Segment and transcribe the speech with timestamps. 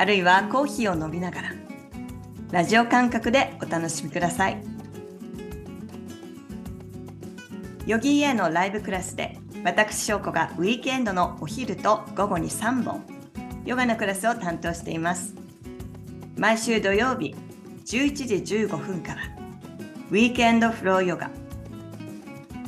[0.00, 1.50] あるいはコーヒーを飲みながら、
[2.52, 4.56] ラジオ感覚でお楽しみください。
[7.84, 13.04] ヨギーエのライブクラスで、私翔子がウィークエンドのお昼と午後に3本、
[13.66, 15.34] ヨガのクラスを担当しています。
[16.34, 17.34] 毎週土曜日、
[17.84, 19.20] 11時15分から、
[20.10, 21.30] ウィークエンドフローヨガ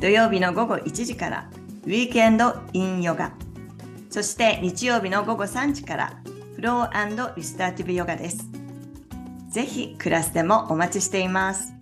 [0.02, 1.50] 土曜日の午後1時から
[1.84, 3.32] ウィークエンドインヨガ
[4.10, 6.21] そして日曜日の午後3時から
[6.62, 8.46] ローリスターティブヨガです
[9.50, 11.74] ぜひクラスでもお待ちしています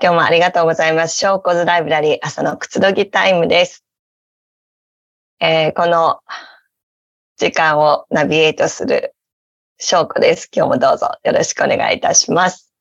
[0.00, 1.16] 今日もありがとうございます。
[1.16, 3.84] ショーコズライブラリー朝のくつろぎタイムです。
[5.40, 6.20] えー、この
[7.36, 9.14] 時間をナビゲートする
[9.76, 10.48] 翔子です。
[10.54, 12.72] 今日もどうぞよろしくお願いいたします。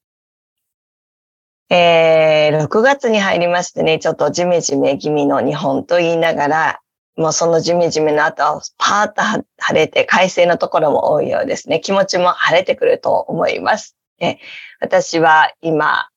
[1.72, 6.82] えー、6月に入りましてね、ちょっとジメジメ気味の日本と言いながら、
[7.18, 9.22] もうそのジメジメの後、パーッと
[9.58, 11.80] 晴れて快晴のところも多いようですね。
[11.80, 13.98] 気持ちも晴れてくると思います。
[14.20, 14.38] え
[14.80, 16.10] 私は今、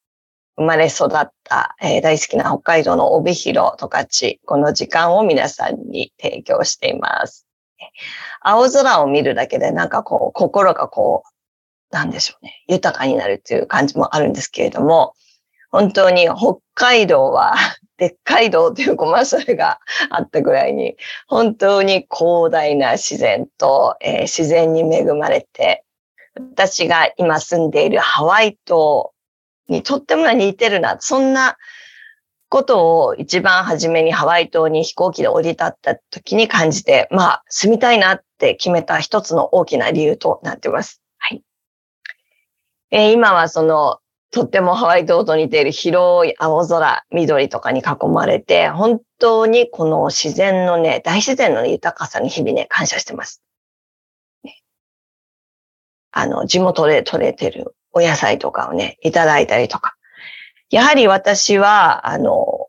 [0.56, 7.46] 生まれ育った、え、大好きな北海道の帯広十勝、この時間を皆さんに提供しています。
[8.42, 15.14] 青空を見るだけでなんかこう、心がこう、なんでしょうね、豊かになるっていう感じもあるんですけれども、
[15.70, 17.54] 本当に北海道は、
[17.96, 20.96] でっかい道というコマーシャルがあったぐらいに、
[21.28, 25.84] 本当に広大な自然と、えー、自然に恵まれて、
[26.34, 29.12] 私が今住んでいるハワイ島
[29.68, 31.58] にとっても似てるな、そんな
[32.48, 41.00] ことを一番初めにハワイ島に飛行機で降り立った時に感じて、まあ、住みたいなって決めた一つの大きな理由となっています。
[41.18, 41.42] はい。
[42.90, 44.00] えー、今はその、
[44.32, 53.42] とってもハワイ島と似ている広い青空、緑とかに囲まれて、本当にこの自然のね、大自然の豊かさに日々ね、感謝してます。
[54.44, 54.60] ね、
[56.12, 59.96] あの、地元で採れてるお野菜とかをね、いただいたりとか、
[60.70, 62.68] やはり私は、あの、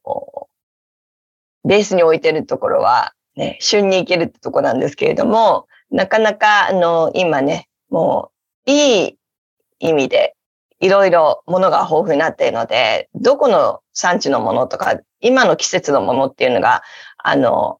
[1.63, 8.31] ベースに置いてるところは、ね、旬に行けるってとこなんですけれども、なかなか、あの、今ね、も
[8.65, 9.17] う、いい
[9.79, 10.35] 意味で、
[10.81, 16.81] いろいろものが豊富になっているので、どこの産地のものとか、今の季節のものっていうのが、
[17.19, 17.79] あの、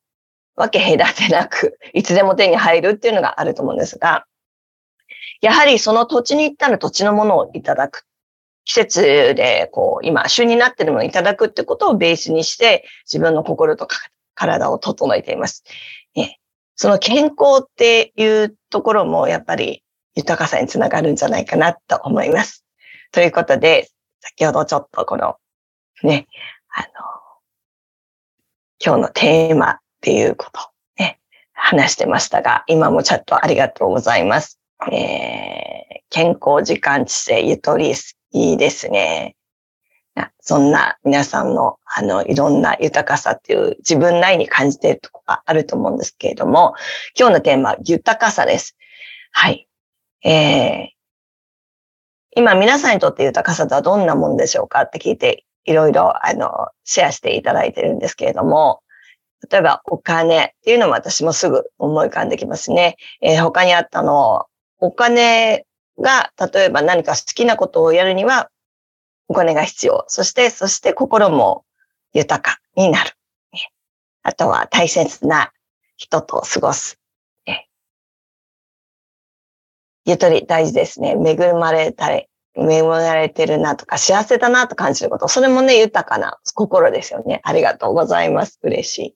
[0.56, 4.26] 分け隔てなく、 いつでも手に入るっていうのがあると思うんですが、
[5.42, 8.06] やはりその土地に行ったら土地のものをいただく
[8.66, 13.98] 季節で、こう、今、旬になっているものをいただくってことをベースにして、自分の心とか
[14.36, 15.64] 体を整えています。
[16.16, 16.40] ね、
[16.76, 19.84] その健康っていうところも、やっぱり
[20.14, 22.64] 豊かさにつながるんじゃないかなと思います。
[23.12, 23.90] ということで、
[24.20, 25.36] 先ほどちょっとこの、
[26.04, 26.28] ね、
[26.74, 26.88] あの、
[28.84, 30.62] 今日のテーマっていうこと、
[30.98, 31.20] ね、
[31.54, 34.60] 話してましたが、今もチャットありがとうございます。
[34.92, 37.94] えー、健康時間知性ゆとり
[38.32, 39.36] いいですね。
[40.42, 46.74] そんな皆さんの、あの、いろんな豊かさっていう自分なりに感じているところがあると思うんですけれども、
[47.18, 48.76] 今日のテーマは豊かさです。
[49.32, 49.68] はい。
[50.24, 50.88] えー、
[52.34, 58.82] 今皆さんにとって豊かさとはどんなもんでしょうかって聞いて、いろいろ、あの、シェアしていただいてるんですけれども、
[59.50, 62.96] 例えばお金っていうのも私もすぐ思い浮かんできますね。
[63.22, 64.46] えー、他にあったの、
[64.80, 65.66] お金
[66.00, 68.50] が、例えば何か好きなことをやるには、
[69.28, 70.06] お金が必要。
[70.08, 71.66] そして、そして心も
[72.14, 73.12] 豊かになる。
[74.24, 75.52] あとは大切な
[75.98, 77.01] 人と過ごす。
[80.06, 81.16] ゆとり大事ですね。
[81.24, 85.28] 恵まれたり、恵まれてるなとか、幸せだなと感じること。
[85.28, 87.42] それもね、豊かな心ですよね。
[87.44, 88.60] ありがとうございます。
[88.64, 89.16] 嬉しい。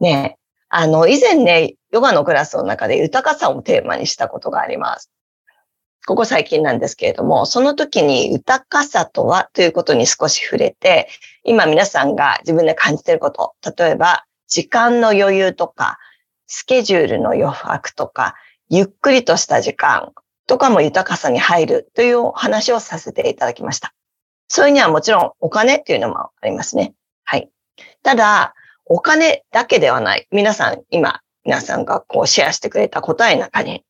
[0.00, 0.36] ね
[0.68, 5.10] あの、以前ね、ヨガのクラスの中で豊かさをテーマにしたことがあります。
[6.06, 11.08] ここ最近なんですけれども、その時に豊かさとはということに少し触れて、
[11.44, 15.98] 今皆さんが自分で感じていること、例えば時間の余裕とか、
[16.46, 18.34] スケジュールの余白とか、
[18.68, 20.12] ゆっくりとした時間
[20.46, 23.94] とかも豊かさに入るというお話をさせていただきました。
[24.48, 26.94] それにはもちろんお金っていうのもありますね。
[27.24, 27.48] はい。
[28.02, 30.26] ただ、お金だけではない。
[30.30, 33.84] 皆さん今皆さんがこうシェアしてくれた答えの中に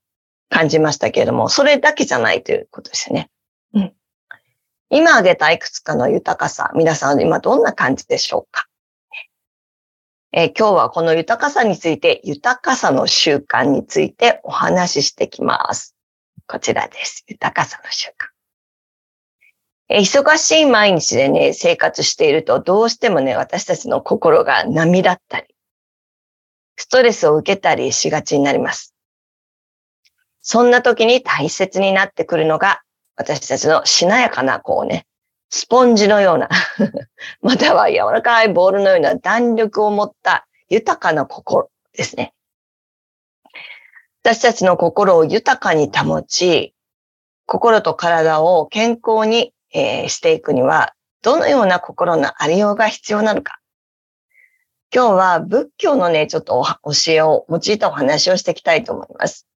[0.48, 3.30] 感じましたけれども、それだけじゃないということですよね。
[3.74, 3.92] うん。
[4.90, 8.66] 今挙げたいくつかの豊かさ、皆さん今どんな感じでしょうか？
[10.36, 15.94] えー、今日はこの豊かさについて、豊かさの習慣についてお話ししてきます。
[16.48, 17.24] こちらです。
[17.28, 18.12] 豊かさの習慣。
[19.90, 25.46] えー、忙しい毎日でね、生活していると、どうしてもね、私たちの心が波だったり、
[26.74, 28.92] ストレスを受けたりしがちになります。
[30.42, 32.82] そんな時に大切になってくるのが、
[33.14, 35.06] 私たちのしなやかな、こうね、
[35.56, 36.48] スポンジのような
[37.40, 42.34] または柔らかいボールのような弾力を持った豊かな心ですね。
[44.24, 46.74] 私たちの心を豊かに保ち、
[47.46, 50.92] 心と体を健康に、えー、していくには、
[51.22, 53.60] どのような心のありようが必要なのか。
[54.92, 59.46] 今日は仏教のね、ちょっと教えを用いたお話をしていきたいと思います。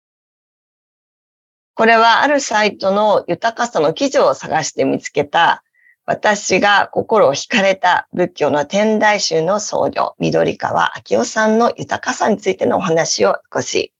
[1.74, 5.64] これはあるサイトの豊かさの記事を探して見つけた、
[6.10, 13.92] 私が心を惹かれた仏教の天台宗の僧侶、緑川明夫さんの豊かさについてのお話を少し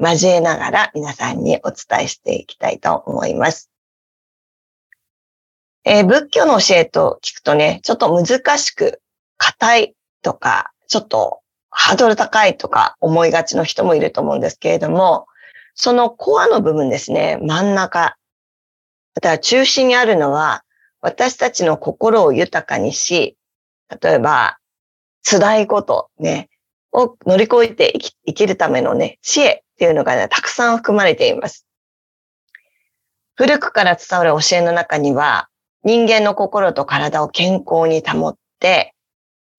[0.00, 3.70] 交えながら皆さんにお伝えしていきたいと思います。
[5.84, 9.00] えー、仏教の教えと聞くとね、ちょっと難しく
[9.36, 11.38] 硬いとか、ちょっと
[11.70, 15.28] ハードル高いとか思いがちの人もいると思うんですけれども、
[15.76, 18.16] そのコアの部分ですね、真ん中。
[19.14, 20.64] だから中心にあるのは、
[21.00, 23.36] 私たちの心を豊かにし、
[24.02, 24.58] 例えば、
[25.22, 26.48] 辛いことね、
[26.92, 31.66] を乗り越えて生き生きるためのね、知恵っていうのがね、たくさん含まれています。
[33.36, 35.48] 古くから伝わる教えの中には、
[35.82, 38.94] 人間の心と体を健康に保って、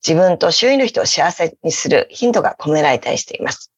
[0.06, 3.72] 自分と周囲の人を幸せにするヒントが込められたりしています。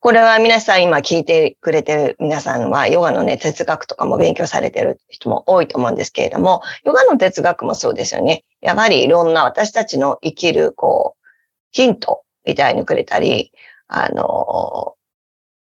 [0.00, 8.44] これは皆さん今聞いてくれてる皆さんはヨガのね、哲学とかも勉強されてる人も多いと思うんですけれども、ヨガの哲学もそうですよね。
[8.60, 11.26] やはりいろんな私たちの生きる、こう、
[11.72, 13.52] ヒントみたいにくれたり、
[13.88, 14.94] あの、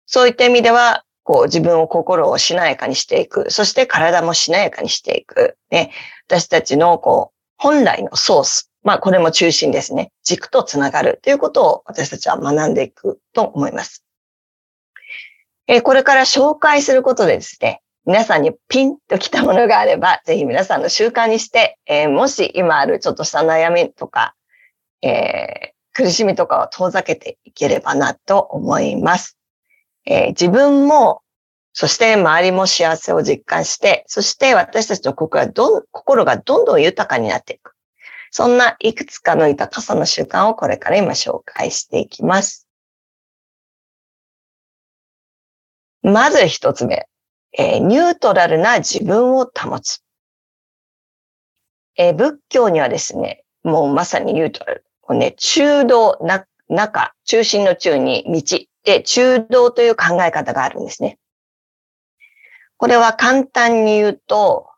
[0.07, 3.51] そういった意味では、こう自分を心をしなやかにしていく。
[3.51, 5.57] そして体もしなやかにしていく。
[5.71, 5.91] ね。
[6.27, 8.71] 私たちのこう、本来のソース。
[8.83, 10.11] まあこれも中心ですね。
[10.23, 14.04] 軸とつながるということを私たちは学んでいくと思います。
[15.67, 24.35] えー、これから紹介することでですね、皆さんにピンときたものがあれば、ぜひ皆さんの習慣にして、えー、もし今あるちょっとした悩みとか、
[25.01, 29.39] えー、苦しみとかを遠ざけていければなと思います。
[30.05, 31.23] えー、自分も、
[31.73, 37.73] そして周りも幸せを実感して、そして私たちの心がどん心がどんどん豊かになっていく。
[38.31, 42.64] そんないくつかの豊かさの習慣をこれから今紹介していきます。
[46.05, 47.09] まず一つ目、
[47.57, 50.03] えー、ニュートラルな自分を保つ。
[51.97, 54.85] えー、仏教にはですね、もうまさにニュートラル。
[55.01, 61.19] こね、中道な、中、中心の中に道で中道という考え方があるんですね。
[62.77, 64.69] これは簡単に言うと、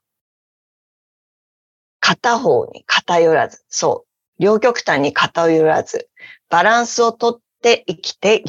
[1.98, 4.06] 片方に偏らず、そ
[4.38, 6.08] う、両極端に偏らず、
[6.48, 8.44] バランスをとって生きて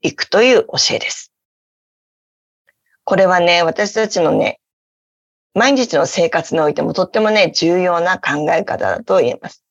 [0.00, 1.29] いくという教えです。
[3.04, 4.60] これはね、私たちのね、
[5.54, 9.64] 毎日の生活においてもとってもね、重要な考え方だと言えます。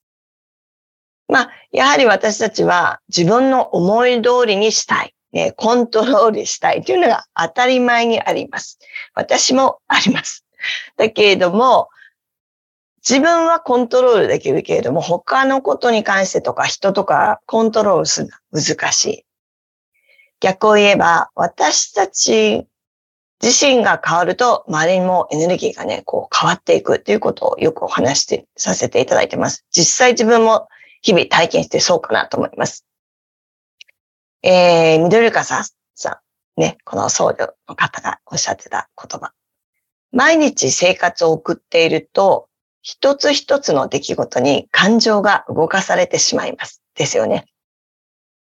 [1.27, 8.79] まあ、やはり私たちは自分の思い通りにしたい、ね、コントロールしたいというのが当たり前にあります。
[9.13, 10.45] 私もあります。
[10.97, 11.89] だけれども、
[13.07, 19.25] 自分はコントロールできるけれども、他のことに関してとか人とかコントロールするのは難しい。
[20.41, 22.65] 逆を言えば、私たち
[23.41, 29.65] 自身が変わると、周りにもエネルギーがね、こう変わっていくっていうことをよくお話しさせていただいてます。
[29.71, 30.67] 実際自分も
[31.01, 32.85] 日々体験してそうかなと思います。
[34.43, 35.65] えー、緑川さん
[35.95, 36.21] さ
[36.57, 39.31] ん、ね、この僧侶の方がおっしゃってた言葉。
[40.11, 42.47] 毎日生活を送っていると、
[42.81, 46.81] 一つ一つの出来事に感情が動かされてしまいます。
[46.95, 47.45] ですよね。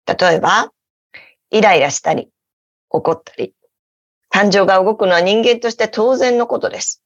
[0.05, 0.71] 例えば、
[1.49, 2.29] イライラしたり、
[2.89, 3.53] 怒ったり、
[4.35, 7.01] 感情が動くのは人間として当然のことです。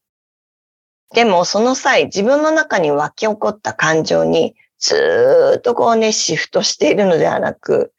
[1.14, 7.94] でもその際、自分の中に湧き起こった感情にずっとこうね、シフトしているのではなく、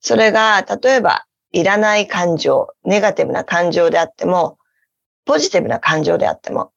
[0.00, 4.58] それが例えばいらない感情、ネガティブな感情であっても、
[5.24, 6.70] ポジティブな感情であっても、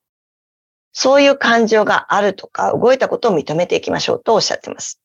[0.91, 4.99] そういう感情があるとか動いたことを認めていきましょうとおっしゃってます。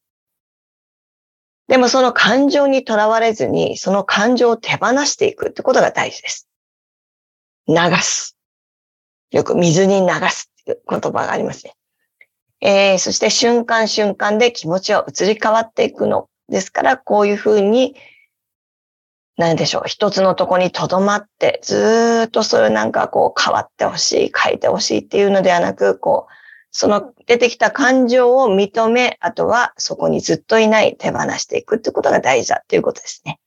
[1.69, 6.50] でもその感情にとらわれずに、その感情を手放していくってことが大事です。
[7.69, 8.37] 流す。
[9.31, 11.75] よく水に流すっていう言葉がありますね。
[12.61, 16.29] えー、そして瞬間瞬間で気持ちは移り変わっていくの。
[16.49, 17.95] ですから、こういうふうに、
[19.37, 26.33] なんでしょう、一つのとこに留まって、ずっとそれなんかこう変わってほしい、変えてほしいっていうのではなく、こう、
[26.73, 33.41] その出てきた感情を認め、あとはそこにずっといない手放していくってことが大事だっていうことですね。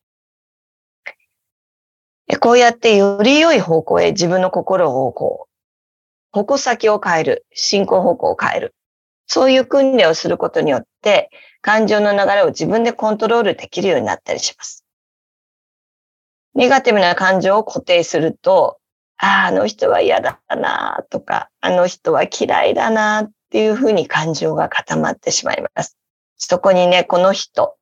[2.40, 5.54] こうやってより良い方向へ自分の心をこう、
[6.32, 8.76] 矛先を変える、進行方向を変える。
[9.28, 11.30] そういう訓練をすることによって、
[11.62, 14.84] 感情の流れを自分でコントロールできるようになったりします。
[16.56, 18.80] ネガティブな感情を固定すると、
[19.18, 25.98] ああ、あの人は嫌だなとか、あの人は嫌いだなっていうふうに感情が固まってしまいます。
[26.38, 27.78] そこにね、この人、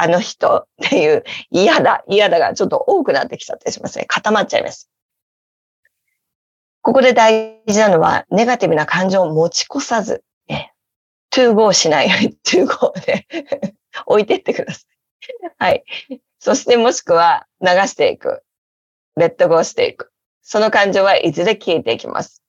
[0.00, 4.06] あの人っていう嫌だ、嫌だがちょっと多くなってきちゃったりしますね。
[4.08, 4.90] 固まっちゃいます。
[6.80, 10.72] ここで大事なのは、ネガティブな感情を持ち越さず、ね、
[11.30, 13.26] to go しないように to go で
[14.06, 14.90] 置いてってください。
[15.58, 15.84] はい。
[16.38, 18.42] そしてもしくは流していく。
[19.16, 20.10] レッドゴーしていく。
[20.40, 22.42] その感情はいずれ消えていきます。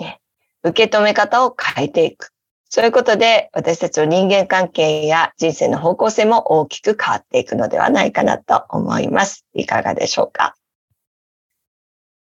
[0.00, 0.20] ね、
[0.64, 2.32] 受け止め方を変えていく。
[2.76, 9.46] そういうことで私たちの人間関係や人生の方向性も大きく変わっていくのではないかなと思います。
[9.54, 10.56] いかがでしょうか？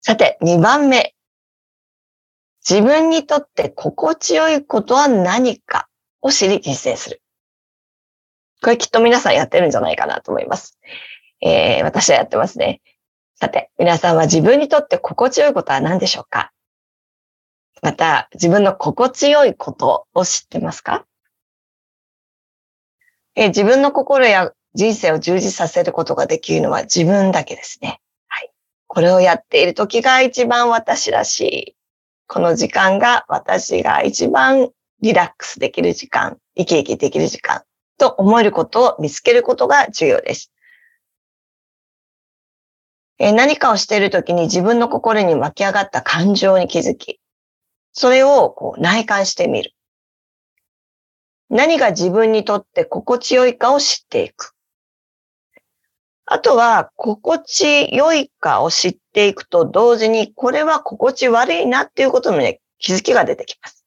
[0.01, 1.15] さて、2番目。
[2.69, 5.87] 自分にとって心地よいことは何か
[6.23, 7.23] を知り実践する。
[8.65, 10.77] これきっと皆さんやってるんじゃないかなと思います。
[11.41, 12.81] えー、私はやってますね。
[13.37, 16.51] さて、皆さんは自分にとって心地よいことは何でしょうか？
[17.83, 21.05] また、自分の心地よいことを知ってますか？
[23.35, 28.01] え、自分の心や人生を充実させることができるのは自分だけですね。
[28.29, 28.51] はい。
[28.87, 31.77] これをやっている時が一番私らしい。
[32.29, 34.71] この時間が私が一番
[35.01, 37.65] リラックスできる時間、生き生きできる時間
[37.99, 40.53] と思えることを見つけることが重要です。
[43.19, 47.19] え何かをしているときに自分の心に湧き上がった感情に気づき、
[47.93, 49.73] それをこう内観してみる。
[51.51, 54.55] 何が自分にとって心地よいかを知っていく。
[56.25, 63.85] あとは、心地よいかを知っていくと同時に、これは心地悪いなっていうこともね、気づきが出てきます。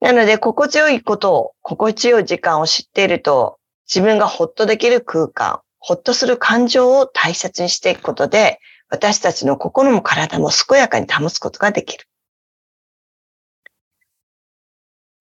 [0.00, 8.58] なので、心地よいことを、心地よい時間を知っていると、自分がほっとできる空間、ほっとする感情を大切にしていくことで、
[8.92, 12.04] 私たちの心も体も健やかに保つことができる。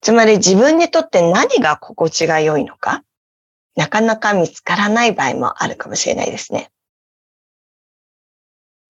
[0.02, 3.06] つまり自分にとって何が心地が良いのか、
[3.78, 6.70] なかなか見つからない場合もあるかもしれないですね。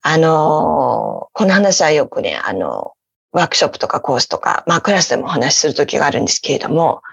[0.01, 2.93] あのこの話はよくね、あの
[3.31, 7.03] ワークショップとかコースとか、まあクラスでもお話しするときがあるんですけれども、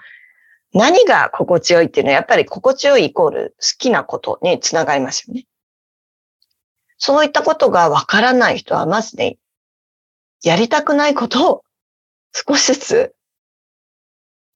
[0.73, 5.45] 何が心地よいっていうのはやっぱり心地よいイコール好きなことにつながりますよね。
[6.99, 9.37] そういったことがわからない人はまずね、
[10.43, 11.63] やりたくないことを
[12.33, 13.15] 少しずつ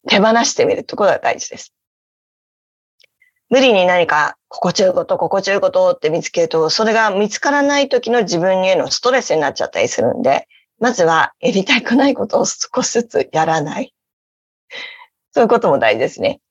[0.08, 1.74] 手放してみるところが大事です。
[3.50, 10.48] 無理に何か心地よいこと、心地よいことって見つけると、それが見つからない時の自分へのストレスになっちゃったりするんで、
[10.80, 13.94] まずはやりたくないことを少しずつやらない。
[15.32, 16.42] そういうことも大事ですね。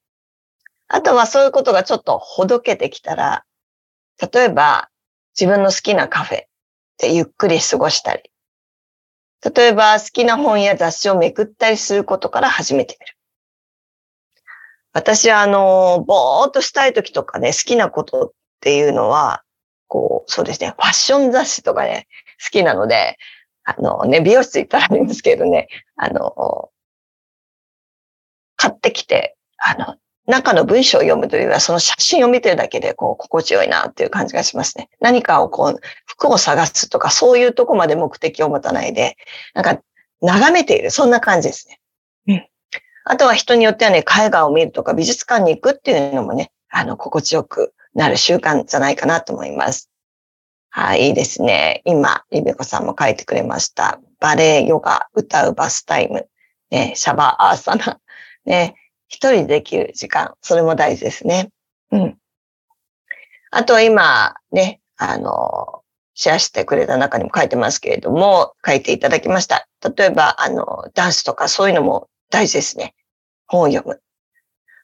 [0.88, 3.44] あとはそういうことがちょっとほどけてきたら、
[4.32, 4.88] 例えば
[5.38, 6.42] 自分の好きなカフェ
[6.98, 8.22] でゆっくり過ごしたり、
[9.54, 13.16] 例えば好きな本や雑誌をめくったりすることから始めてみる。
[14.92, 19.42] 私はあの、ぼーっとしたい時とかね、好きなことっていうのは、
[19.88, 22.06] こう、そうですね、ファッション雑誌とかね、
[22.42, 23.16] 好きなので、
[23.64, 26.70] あのね、美容室行ったらあるんですけどね、あの、
[28.56, 34.88] 買ってきて、あの、中の文章を読むというよりは、その写真を見てるだけで、こう、心地よいなっていう感じがしますね。
[35.00, 39.16] 何かをこう、服を探すとか、そういうとこまで目的を持たないで、
[39.54, 39.80] なんか、
[40.20, 41.80] 眺めている、そんな感じですね。
[42.28, 42.46] うん。
[43.04, 49.90] あとは人によってはね、絵画を見るとか、美術館に行くっていうのもね、あの、心地よくなる習慣じゃないかなと思います。
[50.70, 51.82] はい、いいですね。
[51.84, 54.00] 今、リベコさんも書いてくれました。
[54.20, 56.28] バレエ、ヨガ、歌うバスタイム、
[56.70, 58.00] ね、シャバーアーサナ、
[58.46, 58.74] ね、
[59.12, 61.50] 一人でできる時間、それも大事ですね。
[61.90, 62.18] うん。
[63.50, 65.82] あとは今、ね、あの、
[66.14, 69.68] シェアしてくれた中にも書いてますけれども、書いていただきました。
[69.96, 72.94] 例えば、あの、ダンスとかそういうのも大事ですね。
[73.46, 74.00] 本を読む。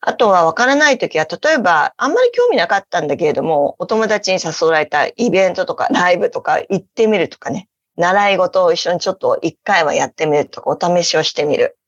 [0.02, 11.78] あとは分からないときは、例えば、あんまり興味なかったんだけれども、お友達に誘われたイベントとかライブとか行ってみるとかね、習い事を一緒にちょっと一回はやってみるとか、お試しをしてみる。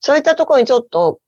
[0.00, 1.20] そういったところにちょっと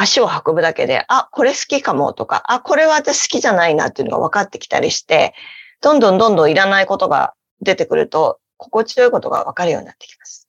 [0.00, 5.34] 足を運ぶだけで、あ、これ好きかもとか、あ、これは私好きじゃないなっていうのが分かってきたりして、
[5.80, 10.48] どんどんどんどんいらないことが出てくると、心地よいことが分かるようになってきます。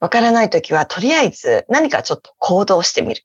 [0.00, 3.22] わからないときは、とりあえず何かちょっと行動してみる。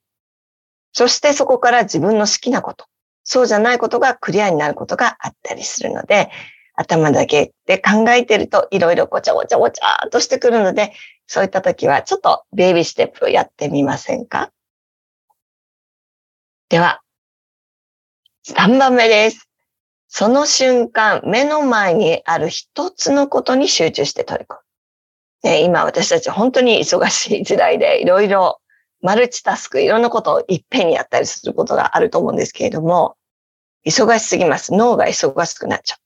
[0.91, 2.85] そしてそこから自分の好きなこと、
[3.23, 6.29] そうじゃないことがクリアになることがあったりするので、
[6.75, 10.93] 頭だけで考えてるといろいろごちゃごちゃごちゃっとしてくるので、
[11.27, 14.51] そういったときはちょっとベイビーステップをやってみませんか？
[16.69, 17.01] では、
[18.47, 19.47] 3番目です。
[20.07, 24.59] その瞬間、目の前にある一つのことに集中して取り組
[25.43, 25.49] む。
[25.49, 28.59] ね、今私たち本当に忙しい時代でいろいろ
[29.01, 33.15] マルチタスク、いろんなことをいっぺんにやったりすることがあると思うんですけれども、
[33.85, 34.73] 忙しすぎます。
[34.73, 35.99] 脳が忙しくなっちゃう。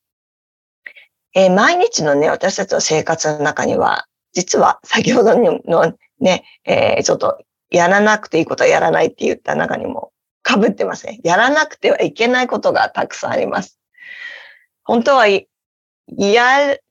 [1.33, 10.11] えー、毎日のね、私たちの生活の中には、実は先ほどのね、えー、ちょっとやらなくていいことはやらないって言った中にも
[10.43, 11.19] 被ってますね。
[11.23, 13.79] やらなくてはいけないことがたくさんあります。
[14.83, 15.41] 本当はや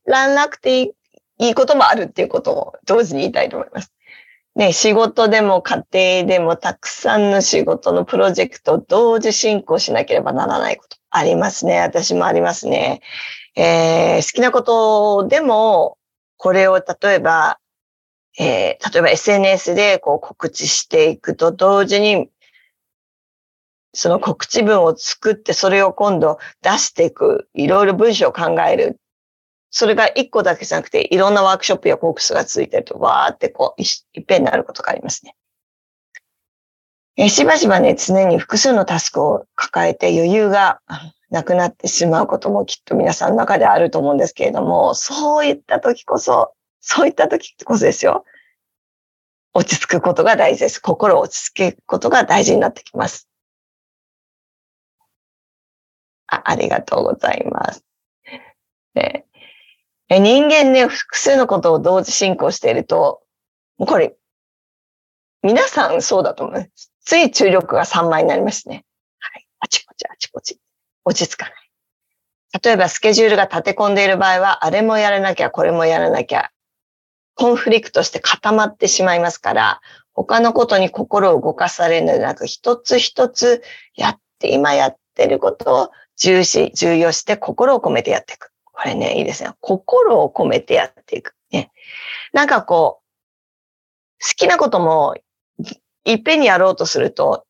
[0.05, 0.93] らなくてい
[1.37, 3.91] いこともあるっていうことを同時に言いたいと思います。
[4.55, 11.79] ね、仕事でも家庭でもたくさんの仕事のプロジェクトを同時進行しなければならないことありますね。
[11.79, 13.01] 私もありますね。
[13.55, 15.97] えー、好きなことでも、
[16.41, 17.59] これを例えば、
[18.39, 22.31] えー、例えば SNS でこう告知していくと同時に、
[23.93, 28.99] その告知文を作ってそれを今度出していく、いろいろ文章を考える
[29.69, 33.85] それが一個だけじゃなくて、いろんなワークショップやコークスがついてると、わーってこう、い
[34.21, 35.35] っぺんになることがありますね。
[37.17, 40.81] えしばしばね、常に複数のタスクを抱えて余裕が
[41.31, 48.25] なくなってしまうこともきっと皆さんの中であると思うんですけれども、そういった時こそ、そういった時こそですよ。
[49.53, 50.79] 落ち着くことが大事です。
[50.81, 53.27] 心を落ち着けることが大事になってきます。
[56.27, 57.83] あありがとうございます。
[58.95, 59.25] え
[60.19, 63.21] 人間ね、複数のことを同時進行していると、
[63.77, 64.17] もうこれ、
[65.41, 66.71] 皆さんそうだと思う。
[67.05, 68.85] つい注力が散漫になりますね。
[69.19, 69.47] はい。
[69.59, 70.59] あちこちあちこち。
[71.05, 71.55] 落ち着かない。
[72.63, 76.51] 例えばスケジュールが立て込んでいる場合は、あれもやらなきゃ、これもやらなきゃ、
[77.35, 79.81] コンフリクトして固まってしまいますから、
[80.13, 83.63] 他のことに心を動かされるのではなく、一つ一つ
[83.95, 88.51] やって、今やってることを重視、重要して心を込めてやっていく。
[88.65, 89.51] これね、いいですね。
[89.59, 91.33] 心を込めてやっていく。
[91.51, 91.71] ね。
[92.33, 95.15] なんかこう、好きなことも
[96.05, 97.45] いっぺんにやろうとすると、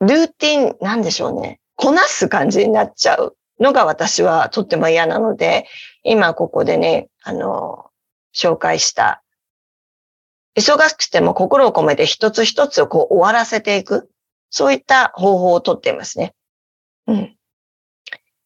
[0.00, 1.60] ルーティン、なんでしょうね。
[1.80, 5.66] こなす感じになっちゃうのが私はとっても嫌なので、
[6.04, 7.86] 今ここでね、あの、
[8.36, 9.22] 紹介した、
[10.54, 14.10] 忙しくても心を込めて一つ一つをこう終わらせていく。
[14.50, 16.34] そういった方法をとっていますね。
[17.06, 17.36] うん。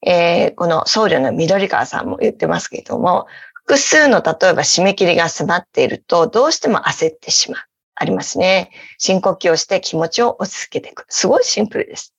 [0.06, 7.62] えー、この僧侶の緑川さんも言ってますけれども、複数の例えば締め切りが迫っていると、どうしても焦ってしまう。
[7.96, 8.70] ありますね。
[8.98, 11.06] 深呼吸をして気持ちを落ち着けていく。
[11.08, 12.13] すごいシンプルです。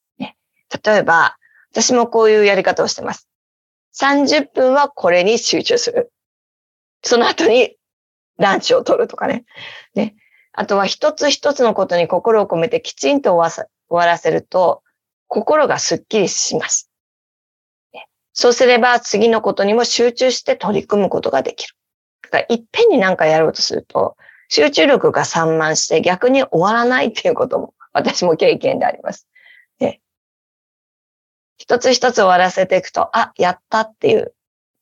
[0.84, 1.38] 例えば、
[1.72, 3.28] 私もこういうやり方をしてます。
[4.00, 6.12] 30分はこれに集中する。
[7.04, 7.76] その後に
[8.38, 9.46] ランチを取るとかね。
[9.94, 10.16] ね。
[10.54, 14.84] あとは一つ一つのことに心を込めてきちんと終わらせると、
[15.28, 16.90] 心がスッキリします。
[18.34, 21.74] そうすれば次のことにも集中して取り組むことができる。
[22.24, 24.18] だからいっぺんに何かやろうとすると、
[24.50, 29.28] 集中力が散漫して逆に終わらないっていうことも私も経験であります。
[31.58, 34.34] 一つ一つ終わらせていくと、あ、やったっていう、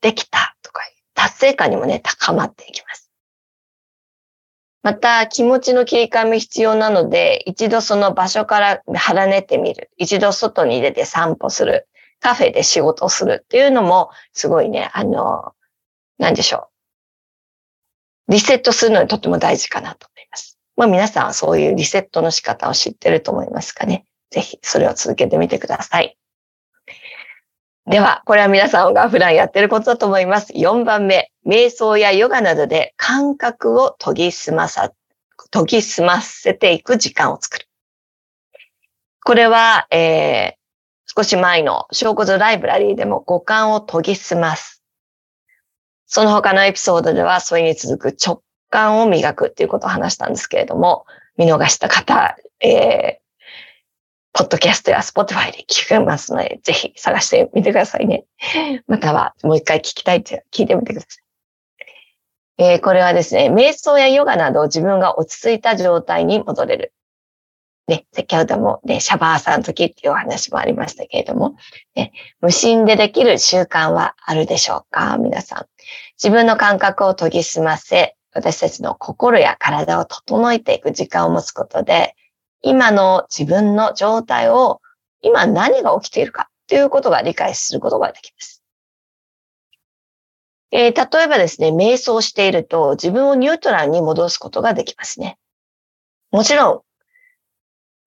[0.01, 0.81] できたとか、
[1.13, 3.11] 達成感にもね、高まっていきます。
[4.81, 9.91] また、気持ちの切り替えも必要なので、一度その場所から離れてみる。
[9.97, 11.87] 一度外に出て散歩する。
[12.19, 15.53] カフェで仕事をするっていうのも、すごいね、あの、
[16.17, 16.69] なんでしょ
[18.27, 18.31] う。
[18.31, 20.57] リセットするのにとっても大事かなと思います。
[20.75, 24.05] まあ皆さんはそういうリセットの仕方を知ってると思いますかね。
[24.31, 26.17] ぜひそれを続けてみてください。
[27.85, 30.53] では、これは皆さんが普段やってることだと思います。
[30.53, 34.91] 4番目、瞑想やヨガなどで感覚を研ぎ澄まさ、
[35.51, 37.67] 研ぎ澄ませていく時間を作る。
[39.25, 40.55] これは、え
[41.15, 44.81] 少し前の証拠図ライブラリーでも五感を研ぎ澄ます。
[46.07, 51.05] その他のエピソードではそれに続く直感を磨くっていうことを話したんですけれども、
[51.37, 53.22] 見逃した方、えー、
[54.33, 58.25] ポッドキャストやスポティファイで聞けますので、ぜひ探してみてくださいね。
[58.87, 61.07] または、もう一回聞きたいって聞いてみてくださ
[62.57, 62.63] い。
[62.63, 66.93] えー、これはですね、瞑想やヨガなど自分が落ち着いた状態に戻れる。
[67.87, 71.55] ね、先ほどもね、シャバーサナの時っていうお話もありましたけれども、
[71.95, 75.17] ね、無心でできる習慣はあるでしょうか？
[75.17, 75.65] 皆さん。
[76.21, 82.15] 自分の感覚を研ぎ澄ませ、私たちの心や体を整えていく時間を持つことで、
[82.63, 84.81] 今の自分の状態を、
[85.21, 88.63] 今何が起きているかということが理解することができます。
[90.71, 95.37] えー、例えばですね、瞑想していると自分をニュートラルに戻すことができますね。
[96.31, 96.85] もちろ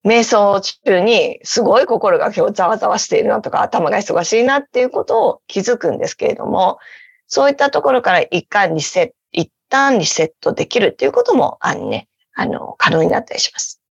[0.03, 6.79] ん、瞑想中にすごい心が今日ざわざわしているなとか頭が忙しいなっていうことを気づくんですけれども、
[7.27, 13.81] そういったところから一回リセット、一旦リセットできるっていうことも、あのね、あの、可能になったりします。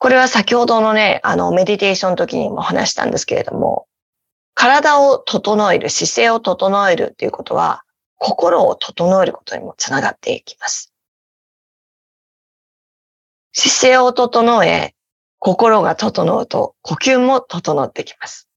[0.00, 3.86] これは先ほどのね、あの、メディテーションの時にも話したんですけれども、
[4.54, 7.82] 体を整える、姿勢を整えるっていうことは、
[8.16, 10.94] 心を整えることにもつながっていきます。
[13.52, 14.94] 姿勢を整え、
[15.38, 18.48] 心が整うと、呼吸も整ってきます。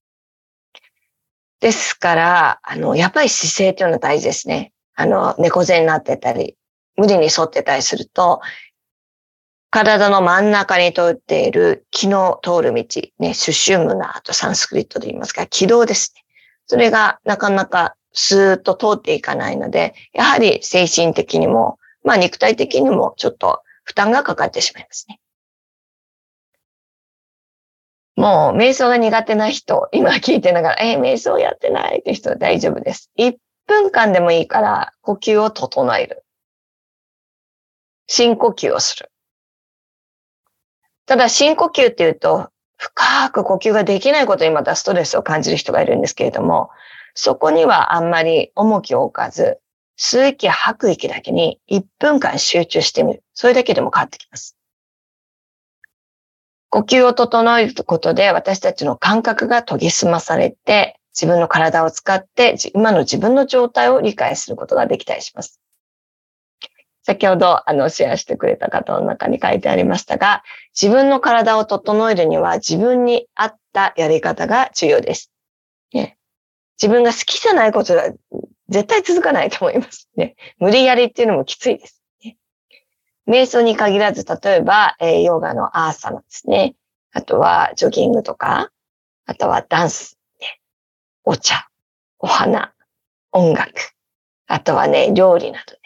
[1.60, 4.72] ですから、あの、やっぱり姿勢っていうのは大事ですね。
[4.94, 6.56] あの、猫背になってたり、
[6.96, 8.40] 無理に沿ってたりすると、
[9.74, 12.84] 体の真ん中に通っている気の通る道、
[13.18, 16.22] ね、シュシュムナーとサンスクリットで言いますが、軌道ですね。
[16.66, 25.18] それがなかなかスーッと通っていかないので、やはり精神的にも、まあ肉体的にもちょっと負担がかかってしまいますね。
[28.14, 33.10] もう瞑想が苦手な人、今聞いてながら、えー、瞑想やってないって人は大丈夫です。
[33.18, 33.34] 1
[33.66, 36.24] 分間でもいいから呼吸を整える。
[38.06, 39.10] 深呼吸をする。
[41.06, 46.70] ただ深呼吸っていうと、深く呼吸ができないことにまたストレスを感じる人がいるんですけれども、
[47.14, 49.58] そこにはあんまり重きを置かず、
[49.98, 53.22] 吸う息、吐く息だけに1分間集中してみる。
[53.32, 54.56] それだけでも変わってきます。
[56.70, 65.60] 呼吸を整えることで私たちの感覚が研ぎ澄まされて、自分の体を使って今の自分の状態を理解することができたりします。
[67.06, 70.42] 先ほど、あの、シェアしてくれた方の中に書いてありましたが、
[70.80, 75.30] 自分の体を整えるには自分に合ったやり方が重要です。
[75.92, 76.16] ね、
[76.80, 78.04] 自分が好きじゃないことは
[78.70, 80.08] 絶対続かないと思います。
[80.16, 82.02] ね、無理やりっていうのもきついです。
[82.24, 82.38] ね、
[83.28, 86.74] 瞑想に限らず、例えば、えー、ヨガのアーサナですね。
[87.12, 88.70] あとは、ジョギングとか、
[89.26, 90.58] あとはダンス、ね、
[91.22, 91.68] お茶、
[92.18, 92.72] お花、
[93.30, 93.74] 音楽、
[94.46, 95.76] あとはね、料理など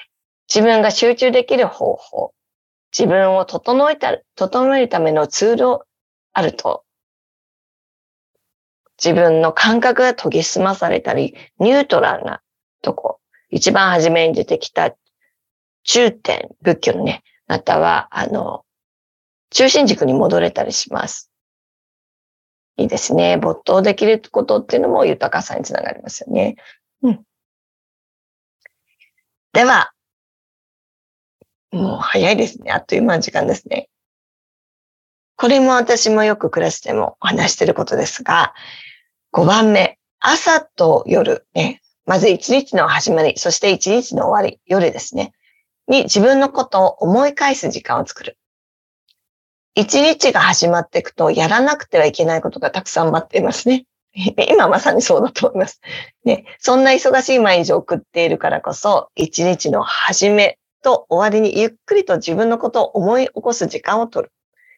[0.48, 2.32] 自分が集中できる方法、
[2.96, 5.84] 自分を整えた、整えるためのツールを
[6.32, 6.84] あると、
[9.02, 12.40] 自分の感覚が研ぎ澄まされたり、ニュートラルな
[12.82, 14.94] とこ、一番初めに出てきた
[15.84, 18.64] 中点、仏教のね、または、あの、
[19.50, 21.30] 中心軸に戻れたりします。
[22.76, 23.36] いいですね。
[23.38, 26.56] 没頭できることっていうのも豊かさにつながりますよね。
[27.02, 27.24] うん。
[29.52, 29.92] では、
[31.70, 32.72] もう早いですね。
[32.72, 33.88] あっという間の時間ですね。
[35.36, 38.54] これも私もよくクラスでもお話してることですが、
[39.32, 45.32] 5番目、朝と夜、ね、まず一日の始まり、そして一日の終わり、夜ですね、
[45.86, 48.38] に自分のことを思い返す時間を作る。
[49.74, 53.86] 一日が始まっていくと、やらなくてはいけないことがたくさん待っていますね。
[54.50, 55.80] 今まさにそうだと思います。
[56.24, 64.32] ね、そんな忙しい毎日を送っているからこそ、一日の始めと終わりにゆっくりと自分のことを思い起こす時間を取る。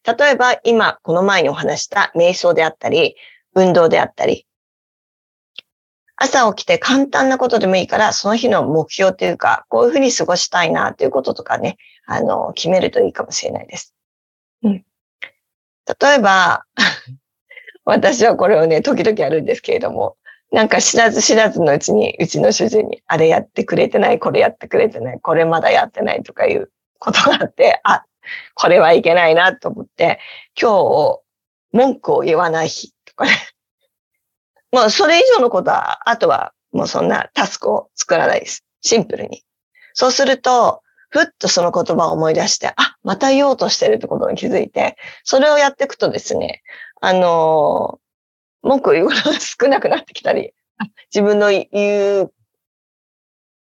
[0.04, 3.16] 例えば今この前にお話した瞑想であったり、
[3.54, 4.46] 運動であったり、
[6.22, 13.94] 朝起きて簡単なことでもいいから、その日の目標というか、こういうふうに過ごしたいなということとかね、あの、決めるといいかもしれないです。
[14.62, 14.84] うん。
[16.00, 16.66] 例えば、
[17.86, 20.18] 私はこれをね、時々やるんですけれども、
[20.52, 28.04] なんか知らず知らずのうちに、うちの主人に、あれやってくれてない、これやってくれてない、これまだやってないとかいうことがあって、あ、
[28.54, 30.18] これはいけないなと思って、
[30.60, 31.20] 今日、
[31.72, 33.30] 文句を言わない日とかね。
[34.72, 38.64] もうそれ以上のことは、あとはもうそんなタスクを作らないです。
[38.82, 39.44] シンプルに。
[39.94, 46.62] そうすると、ふっとその言葉を思い出して、あ、また言おうとしてるってことに気づいて、それをやっていくとですね、
[47.00, 47.98] あの
[48.62, 50.52] 文句言うことが少なくなってきたり、
[51.12, 52.32] 自分の言う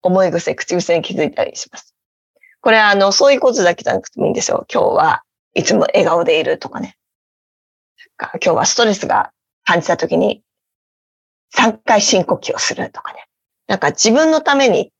[0.02, 1.94] 思い癖、口癖に気づいたりします。
[2.60, 4.66] これはあの、そういうことだけじゃなくてもいいんですよ。
[4.72, 5.22] 今日は
[5.54, 6.96] いつも笑顔でいるとかね。
[8.18, 9.32] 今日はストレスが
[9.64, 10.42] 感じた時に
[11.54, 13.26] 3回深呼吸をするとかね。
[13.66, 14.92] なんか自分のために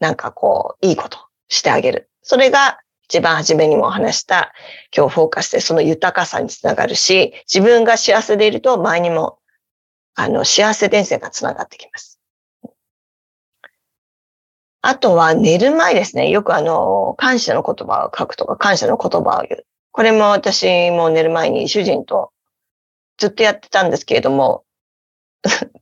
[0.00, 2.10] なんかこう、いいことしてあげる。
[2.22, 2.78] それが
[3.10, 4.52] 一番初めにもお話した
[4.96, 9.40] 今日フォーカスでその豊かさにつながるし、自分が幸せでいると前にも
[10.14, 12.20] あの幸せ伝染がつながってきます。
[14.80, 16.30] あとは寝る前ですね。
[16.30, 19.66] よくあの、感謝の言葉を書くとか、感謝の言葉を言う。
[19.90, 22.30] これも私も寝る前に主人と
[23.18, 24.62] ずっとやってたんですけれども、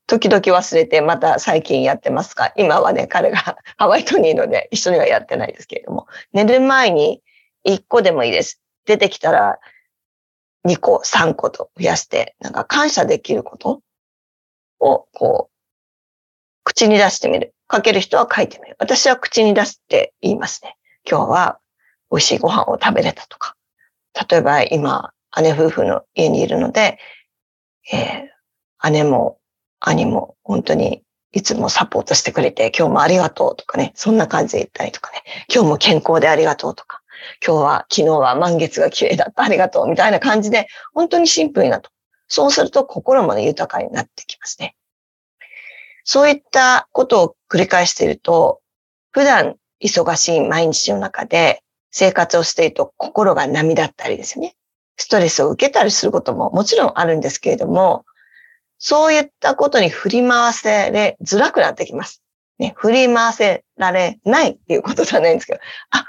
[0.09, 3.37] 時々忘れてまた最近やってますが、今はね、彼が
[3.77, 7.23] ハワイトにいるので一緒にはやってないですけれども、寝る前に
[7.67, 8.61] 1個でもいいです。
[8.87, 9.59] 出てきたら
[10.65, 13.83] 2個、3個と増やして、なんか感謝できること？
[14.81, 15.55] をこう、
[16.65, 17.55] 口に出してみる。
[17.71, 18.77] 書ける人は書いてみる。
[18.79, 20.79] 私は口に出して言いますね。
[21.07, 21.61] 今日は
[22.11, 23.57] 美味しいご飯を食べれたとか。
[24.31, 26.99] 例えば今、姉夫婦の家にいるので、
[27.93, 29.39] えー、姉も
[29.81, 37.03] 兄も本当にいつもサポートしてくれて、今日もありがとうとかね、そんな感じで言ったりとかね、今日も健康でありがとうとか、
[37.45, 41.91] 今日は、昨日は満月が綺麗だった、ありがとうみたいな感じで、本当にシンプルなと。
[42.29, 44.75] そうすると心もね、豊かになってきますね。
[46.05, 48.61] そういったことを繰り返していると、
[49.11, 54.55] 普段忙しい毎日の中で生活をしていると心が波だったりですね。
[54.97, 58.05] ストレスを受けたりすることももちろんあるんですけれども、
[58.79, 62.23] そういったことに振り回せれづらくなってきます。
[62.59, 65.61] ね、振り回せられないっていうことじゃないんですけど、
[65.91, 66.07] あ、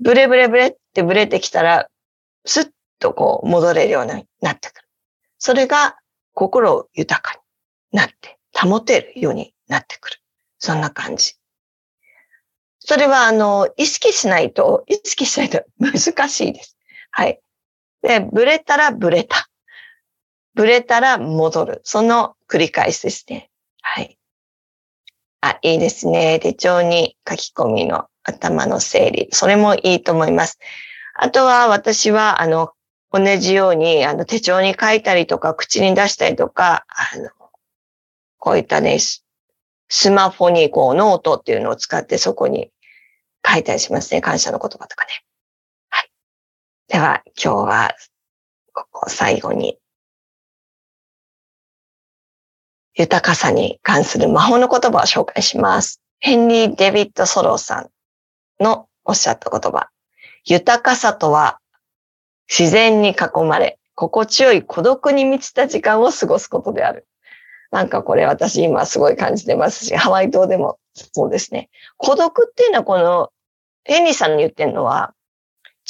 [0.00, 1.88] ブレブレブレってブレてきたら、
[2.44, 4.88] スッとこう戻れるようになってくる。
[5.38, 5.96] それが
[6.32, 7.40] 心を豊か
[7.92, 10.16] になって保てるようになってくる。
[10.58, 11.34] そんな感じ。
[12.78, 16.76] それは、あの、意識しないと、意識しないと難しいです。
[17.10, 17.40] はい。
[18.02, 19.48] で、ブレたらブレた。
[20.54, 21.80] ブレたら戻る。
[21.84, 23.50] その繰り返しですね。
[23.82, 24.18] はい。
[25.40, 26.38] あ、いいですね。
[26.40, 29.28] 手帳に書き込みの頭の整理。
[29.32, 30.58] それもいいと思います。
[31.14, 32.72] あとは私は、あの、
[33.12, 37.30] 同じように、あの、手帳に書いたりとか、口に出したりとか、あの、
[38.38, 38.98] こういったね、
[39.88, 42.70] スマホにこうノートっていうのを使ってそこに
[43.46, 44.20] 書いたりしますね。
[44.20, 45.24] 感謝の言葉とかね。
[45.90, 46.10] はい。
[46.88, 47.94] では、今日は、
[48.72, 49.78] ここ最後に、
[52.96, 56.00] 豊かさに関する魔法の言葉を紹介します。
[56.20, 57.90] ヘンリー・デビッド・ソローさん
[58.62, 59.88] のおっしゃった言葉。
[60.44, 61.58] 豊かさとは
[62.48, 67.06] 自然に囲まれ、心地よい孤独に満ちた時間を過ごすことである。
[67.72, 71.70] なんかこれ私今すごい感じてますし、ハワイ島でもそうですね。
[71.96, 73.32] 孤独っていうのはこの、
[73.82, 75.12] ヘンリーさんに言ってるのは、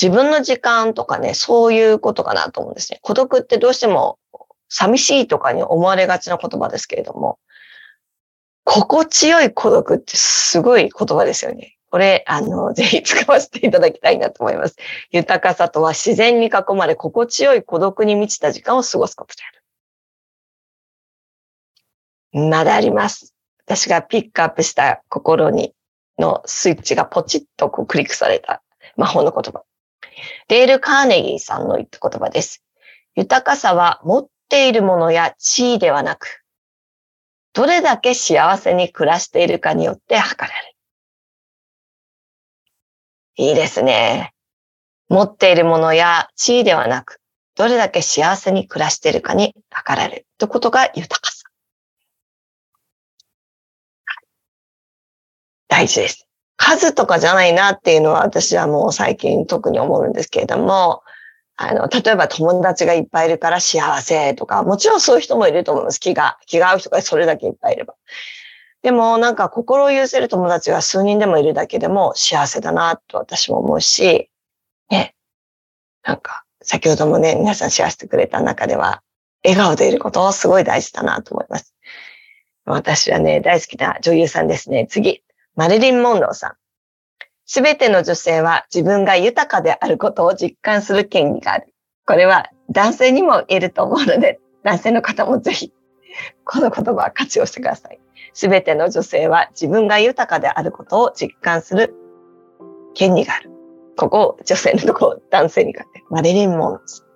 [0.01, 2.99] 自分の時間とかね、そういうことかなと思うんですね。
[3.03, 4.19] 孤独ってどうしても
[4.75, 7.39] 寂しいとかに思われがちな言葉ですけれども、
[8.65, 11.77] 心地よい孤独ってすごい言葉ですよね。
[11.93, 14.75] これ、あの、 ぜひ使わせていただきたいなと思います。
[15.13, 19.43] 豊かさとは自然に囲まれ、心地よい孤独に満ちた時間を過ごすことで
[22.33, 22.49] ある。
[22.51, 23.33] まだあります。
[23.67, 25.73] 私がピックアップした心に
[26.19, 28.61] のスイッチがポチッとこうクリックされた
[28.97, 29.63] 魔法の言葉。
[30.49, 32.65] デール・カーネギーさんの言った言葉です。
[33.15, 36.43] 豊かさは持っっているものや地位ではなく、
[37.55, 40.75] どれだけ幸せに暮らしているかによって測られる。
[43.37, 44.33] いいですね。
[45.09, 47.21] 持っているものや地位ではなく、
[47.57, 51.45] どれだけ幸せに暮らしているかに測られるということが豊かさ。
[55.69, 56.29] 大事です。
[56.57, 61.03] 数とかじゃないなっていうのは私はもう最近特に思うんですけれども、
[61.57, 66.01] あの、例えば友達がいっぱいいるから幸せとか、もちろんそういう人もいると思います。
[66.01, 67.95] 気が、気が合う人がそれだけいっぱいいれば。
[68.83, 74.29] でもなんか心を許せる友達が数人でもいるだけでも幸せだなと私も思うし、
[74.91, 75.15] ね、
[76.03, 79.03] なんか先ほどもね、皆さんシェアしてくれた中では、
[79.45, 81.75] 笑顔でいることすごい大事だなと思います。
[82.65, 84.87] 私はね、大好きな女優さんですね。
[84.89, 85.23] 次。
[85.55, 86.53] マリリン・モンローさん。
[87.47, 91.75] すべての女性は自分が豊かであることを実感する権利がある。
[92.07, 95.73] これは男性にも言えると思うので、男性の方もぜひ、
[96.45, 98.01] この言葉を活用してください。
[98.33, 101.95] すべての女性は自分が豊かであることを実感する
[102.95, 103.51] 権利がある。
[103.97, 107.07] ここを、女性のとこ、男性に書いて、マリリン・モンローさん。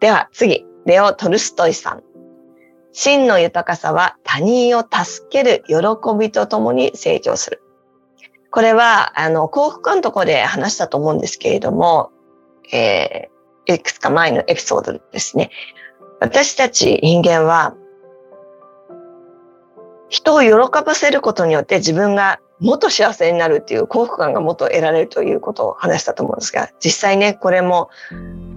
[0.00, 2.02] では次、レオ・トルストイさん。
[2.92, 5.76] 真の豊かさは他人を助ける喜
[6.18, 7.62] びとともに成長する。
[8.50, 12.10] これは、あの、幸福感のとこで話したと思うんですけれども、
[12.70, 15.50] えー、いくつか前のエピソードですね。
[16.20, 17.74] 私たち人間は、
[20.10, 27.90] 人を喜ばせることによって自分がもっと幸せになるっていう幸福感がもっと得られるということを話したと思うんですが、実際ね、これも、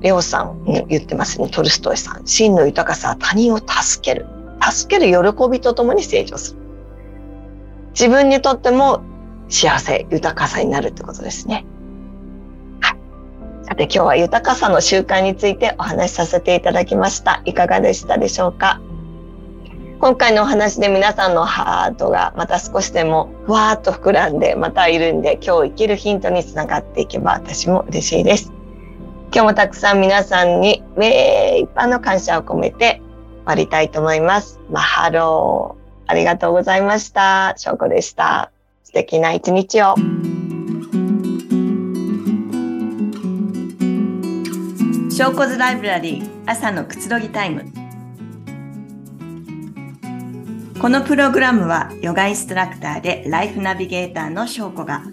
[0.02, 2.28] レオさん言ってますね、トルストイさん。
[2.28, 4.28] 真の豊かさは他人を助ける。
[4.62, 6.60] 助ける喜びとともに成長する。
[7.91, 9.02] 自分にとっても
[9.50, 11.65] 幸せ、豊かさになるってことですね。
[12.82, 12.98] はい。
[13.65, 17.41] さて今日は豊かさの習慣についてお話しさせていただきました。
[17.46, 18.80] いかがでしたでしょうか？
[20.06, 28.52] 今回のお話で皆さんのハートがまた少しでもふわーっと膨らんでまたいるんで今日生きるヒントにつながっていけば私も嬉しいです。
[29.34, 33.02] 今日もたくさん皆さんに目いっぱいの感謝を込めて
[33.38, 34.60] 終わりたいと思います。
[34.70, 36.12] マハロー。
[36.12, 37.56] ありがとうございました。
[37.58, 38.52] 翔子でした。
[38.84, 39.96] 素敵な一日を。
[45.10, 47.85] 翔子ズライブラリー朝のくつろぎタイム。
[50.80, 55.04] このプログラムはヨガインストラクターでライフナビゲーターの翔子が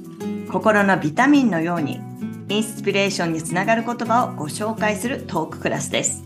[0.50, 2.00] 心のビタミンのように
[2.48, 6.24] インスピレーションにつながる言葉をご紹介するトーククラスです。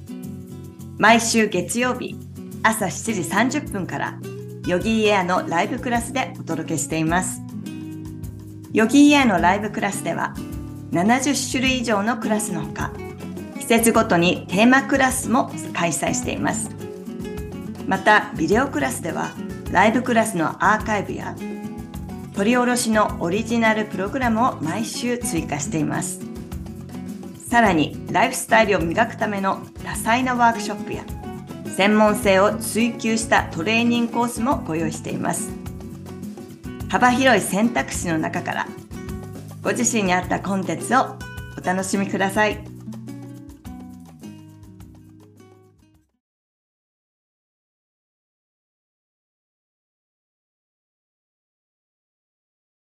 [0.97, 2.17] 毎週月曜日
[2.63, 4.19] 朝7時30分から
[4.67, 7.43] ヨギーエアのライブクラスでお届けしています。
[8.73, 10.35] ヨギーエアのライブクラスでは
[10.93, 12.91] 70種類以上のクラスのほか
[13.59, 16.76] 季節ごとにテーマクラスも開催しています。
[17.87, 19.31] またビデオクラスでは
[19.71, 21.37] ライブクラスのアーカイブや
[22.35, 26.21] 取り下ろしのオリジナルプログラムを毎週追加しています
[27.49, 31.05] さらにライフスタイルを磨くための多彩なワークショップや
[31.77, 35.51] 専門性を追求したトレーニングコースもご用意しています
[36.89, 38.67] 幅広い選択肢の中から
[39.63, 41.17] ご自身に合ったコンテンツを
[41.59, 42.76] お楽しみください。